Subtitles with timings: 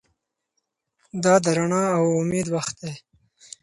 [1.23, 2.93] دا د رڼا او امید وخت دی.